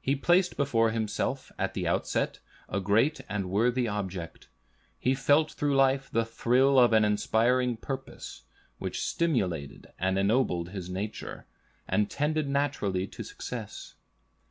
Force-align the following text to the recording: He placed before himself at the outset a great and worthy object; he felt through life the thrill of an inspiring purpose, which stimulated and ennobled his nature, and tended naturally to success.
He 0.00 0.16
placed 0.16 0.56
before 0.56 0.92
himself 0.92 1.52
at 1.58 1.74
the 1.74 1.86
outset 1.86 2.38
a 2.70 2.80
great 2.80 3.20
and 3.28 3.50
worthy 3.50 3.86
object; 3.86 4.48
he 4.98 5.14
felt 5.14 5.52
through 5.52 5.76
life 5.76 6.10
the 6.10 6.24
thrill 6.24 6.78
of 6.78 6.94
an 6.94 7.04
inspiring 7.04 7.76
purpose, 7.76 8.44
which 8.78 9.04
stimulated 9.04 9.92
and 9.98 10.18
ennobled 10.18 10.70
his 10.70 10.88
nature, 10.88 11.44
and 11.86 12.08
tended 12.10 12.48
naturally 12.48 13.06
to 13.08 13.22
success. 13.22 13.96